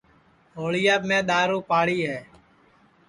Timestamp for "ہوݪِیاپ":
0.57-1.01